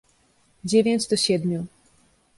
"Dziewięć 0.65 1.07
do 1.07 1.17
siedmiu." 1.17 1.65